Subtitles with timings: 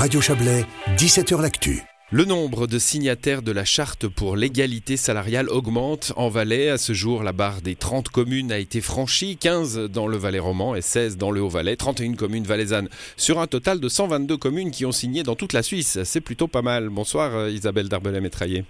[0.00, 0.64] Radio Chablais,
[0.96, 1.82] 17h L'Actu.
[2.10, 6.70] Le nombre de signataires de la charte pour l'égalité salariale augmente en Valais.
[6.70, 10.38] À ce jour, la barre des 30 communes a été franchie, 15 dans le Valais
[10.38, 14.70] roman et 16 dans le Haut-Valais, 31 communes valaisannes, sur un total de 122 communes
[14.70, 15.98] qui ont signé dans toute la Suisse.
[16.04, 16.88] C'est plutôt pas mal.
[16.88, 18.64] Bonsoir euh, Isabelle Darbelay-Métraillé.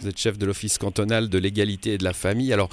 [0.00, 2.52] Vous êtes chef de l'Office cantonal de l'égalité et de la famille.
[2.52, 2.68] Alors,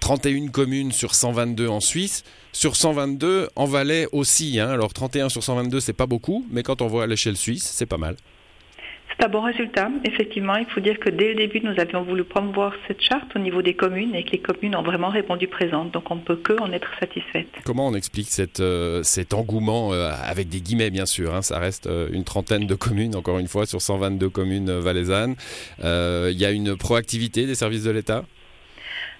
[0.00, 2.24] 31 communes sur 122 en Suisse.
[2.52, 4.58] Sur 122, en Valais aussi.
[4.58, 4.70] Hein.
[4.70, 7.86] Alors, 31 sur 122, c'est pas beaucoup, mais quand on voit à l'échelle suisse, c'est
[7.86, 8.16] pas mal.
[9.18, 9.90] C'est un bon résultat.
[10.04, 13.38] Effectivement, il faut dire que dès le début, nous avions voulu promouvoir cette charte au
[13.38, 15.92] niveau des communes et que les communes ont vraiment répondu présentes.
[15.92, 17.48] Donc on ne peut que en être satisfaite.
[17.64, 18.28] Comment on explique
[18.60, 22.66] euh, cet engouement, euh, avec des guillemets bien sûr, hein, ça reste euh, une trentaine
[22.66, 25.36] de communes, encore une fois, sur 122 communes valaisannes.
[25.82, 28.24] Il y a une proactivité des services de l'État?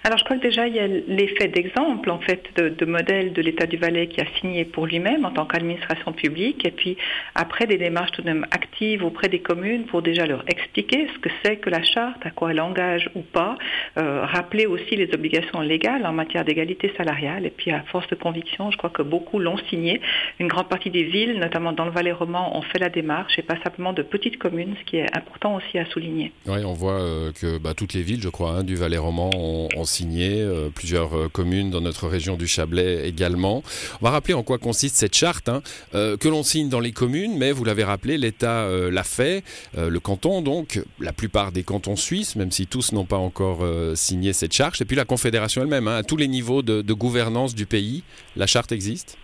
[0.05, 3.41] Alors je crois que déjà il y a l'effet d'exemple en fait de, modèle de
[3.41, 6.95] l'État du Valais qui a signé pour lui-même en tant qu'administration publique et puis
[7.33, 11.17] après des démarches tout de même actives auprès des communes pour déjà leur expliquer ce
[11.17, 13.57] que c'est que la charte, à quoi elle engage ou pas,
[13.97, 18.15] euh, rappeler aussi les obligations légales en matière d'égalité salariale et puis à force de
[18.15, 20.01] conviction, je crois que beaucoup l'ont signé.
[20.39, 23.41] Une grande partie des villes, notamment dans le Valais roman, ont fait la démarche et
[23.41, 26.31] pas simplement de petites communes, ce qui est important aussi à souligner.
[26.45, 29.31] Oui, on voit euh, que bah, toutes les villes, je crois, hein, du Valais roman
[29.35, 33.63] ont, ont signé, euh, plusieurs euh, communes dans notre région du Chablais également.
[34.01, 35.61] On va rappeler en quoi consiste cette charte, hein,
[35.93, 39.43] euh, que l'on signe dans les communes, mais vous l'avez rappelé, l'État l'a fait,
[39.77, 44.33] le canton donc, la plupart des cantons suisses, même si tous n'ont pas encore signé
[44.33, 47.55] cette charte, et puis la Confédération elle-même, hein, à tous les niveaux de, de gouvernance
[47.55, 48.03] du pays,
[48.35, 49.17] la charte existe?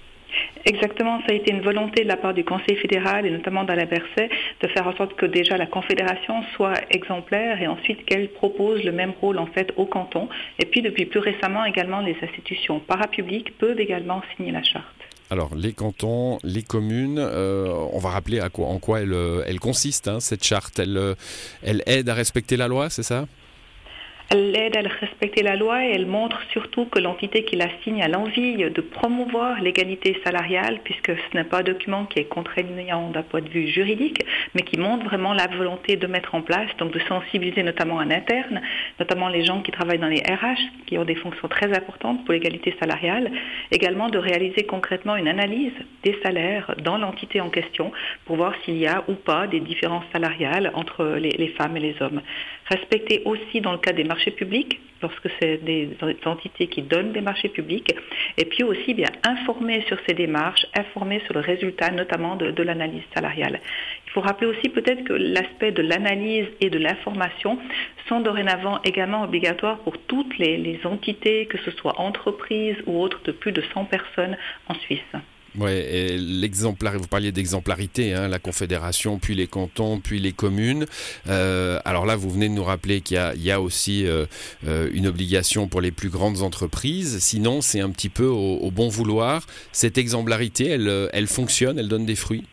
[0.65, 3.85] Exactement, ça a été une volonté de la part du Conseil fédéral et notamment la
[3.85, 4.29] Bercé
[4.61, 8.91] de faire en sorte que déjà la Confédération soit exemplaire et ensuite qu'elle propose le
[8.91, 10.29] même rôle en fait au canton.
[10.59, 14.85] Et puis depuis plus récemment également les institutions parapubliques peuvent également signer la charte.
[15.29, 19.15] Alors, les cantons, les communes, euh, on va rappeler à quoi, en quoi elle,
[19.47, 20.77] elle consiste, hein, cette charte.
[20.77, 21.15] Elle, euh,
[21.63, 23.27] elle aide à respecter la loi, c'est ça?
[24.29, 28.01] Elle aide à respecter la loi et elle montre surtout que l'entité qui la signe
[28.01, 33.09] a l'envie de promouvoir l'égalité salariale, puisque ce n'est pas un document qui est contraignant
[33.09, 34.23] d'un point de vue juridique,
[34.55, 38.09] mais qui montre vraiment la volonté de mettre en place, donc de sensibiliser notamment en
[38.09, 38.61] interne,
[38.99, 42.33] notamment les gens qui travaillent dans les RH, qui ont des fonctions très importantes pour
[42.33, 43.31] l'égalité salariale,
[43.71, 45.73] également de réaliser concrètement une analyse
[46.03, 47.91] des salaires dans l'entité en question
[48.25, 51.79] pour voir s'il y a ou pas des différences salariales entre les, les femmes et
[51.79, 52.21] les hommes.
[52.71, 55.89] Respecter aussi dans le cas des marchés publics, lorsque c'est des
[56.23, 57.93] entités qui donnent des marchés publics,
[58.37, 63.03] et puis aussi bien informer sur ces démarches, informer sur le résultat notamment de, l'analyse
[63.13, 63.59] salariale.
[64.07, 67.59] Il faut rappeler aussi peut-être que l'aspect de l'analyse et de l'information
[68.07, 73.19] sont dorénavant également obligatoires pour toutes les, les entités, que ce soit entreprises ou autres
[73.25, 74.37] de plus de 100 personnes
[74.69, 75.13] en Suisse.
[75.57, 80.85] Ouais, l'exemplar, vous parliez d'exemplarité, hein, la Confédération, puis les cantons, puis les communes.
[81.27, 84.25] Euh, alors là, vous venez de nous rappeler qu'il y, a aussi euh,
[84.65, 87.19] euh, une obligation pour les plus grandes entreprises.
[87.19, 89.45] Sinon, c'est un petit peu au, au, bon vouloir.
[89.73, 92.45] Cette exemplarité, elle, elle fonctionne, elle donne des fruits?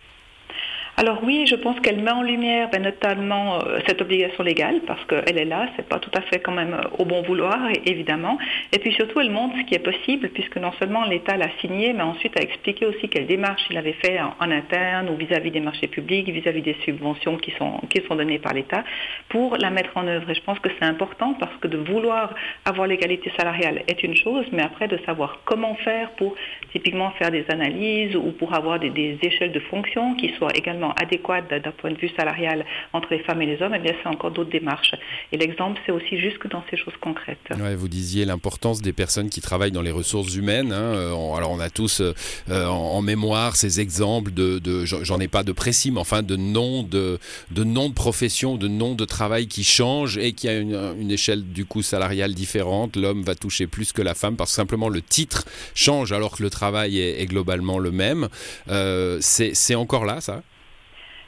[0.98, 5.04] Alors oui, je pense qu'elle met en lumière ben, notamment euh, cette obligation légale parce
[5.04, 8.36] qu'elle est là, c'est pas tout à fait quand même euh, au bon vouloir évidemment.
[8.72, 11.92] Et puis surtout, elle montre ce qui est possible puisque non seulement l'État l'a signé,
[11.92, 15.60] mais ensuite a expliqué aussi quelles démarches il avait fait en, interne ou vis-à-vis des
[15.60, 17.81] marchés publics, vis-à-vis des subventions qui sont
[18.16, 18.82] données par l'État
[19.28, 20.28] pour la mettre en œuvre.
[20.31, 24.16] Et je pense que c'est important parce que de vouloir avoir l'égalité salariale est une
[24.16, 26.34] chose, mais après de savoir comment faire pour
[26.72, 31.49] typiquement faire des analyses ou pour avoir des, échelles de fonctions qui soient également adéquate
[31.49, 34.31] d'un point de vue salarial entre les femmes et les hommes, eh bien c'est encore
[34.31, 34.94] d'autres démarches.
[35.32, 37.38] Et l'exemple, c'est aussi jusque dans ces choses concrètes.
[37.76, 40.72] vous disiez l'importance des personnes qui travaillent dans les ressources humaines.
[40.72, 40.94] Hein.
[40.94, 42.15] Euh, alors on a tous euh,
[42.50, 46.82] euh, en, mémoire ces exemples de, j'en ai pas de précis, mais enfin de noms
[46.82, 47.19] de,
[47.50, 51.44] de noms de profession, de noms de travail qui changent et qui a une, échelle
[51.44, 52.97] du coup salariale différente.
[52.97, 55.44] L'homme va toucher plus que la femme parce que simplement le titre
[55.75, 58.28] change alors que le travail est globalement le même.
[59.20, 60.43] c'est encore là, ça?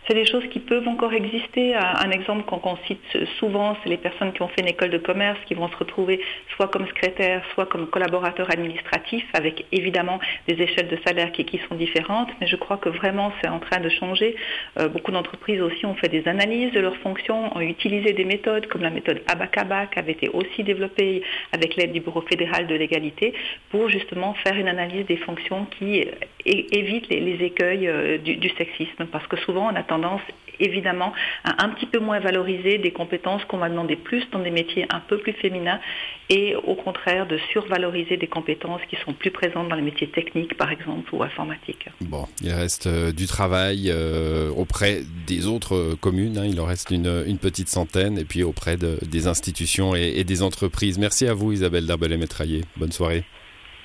[0.07, 1.75] C'est des choses qui peuvent encore exister.
[1.75, 3.01] Un exemple qu'on cite
[3.39, 6.21] souvent, c'est les personnes qui ont fait une école de commerce, qui vont se retrouver
[6.57, 10.19] soit comme secrétaire, soit comme collaborateur administratif, avec évidemment
[10.49, 12.29] des échelles de salaire qui, sont différentes.
[12.41, 14.37] Mais je crois que vraiment, c'est en train de changer.
[14.79, 18.67] Euh, beaucoup d'entreprises aussi ont fait des analyses de leurs fonctions, ont utilisé des méthodes
[18.67, 21.23] comme la méthode ABACABA, qui avait été aussi développée
[21.53, 23.35] avec l'aide du Bureau fédéral de l'égalité,
[23.71, 26.07] pour justement faire une analyse des fonctions qui
[26.45, 29.07] évite les, écueils euh, du, du, sexisme.
[29.11, 30.23] Parce que souvent, on a tendance
[30.61, 31.13] évidemment
[31.45, 34.87] à un petit peu moins valoriser des compétences qu'on va demander plus dans des métiers
[34.91, 35.81] un peu plus féminins
[36.29, 40.57] et au contraire de survaloriser des compétences qui sont plus présentes dans les métiers techniques
[40.57, 41.89] par exemple ou informatiques.
[42.03, 46.47] Bon, il reste euh, du travail euh, auprès des autres communes, hein.
[46.47, 50.25] il en reste une, une, petite centaine et puis auprès de, des institutions et, et,
[50.25, 50.99] des entreprises.
[50.99, 52.65] Merci à vous Isabelle Darbelet-Métraillé.
[52.77, 53.25] Bonne soirée.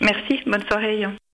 [0.02, 1.06] Merci, bonne soirée.